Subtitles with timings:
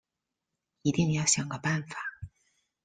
[0.81, 1.95] 一定要想个办法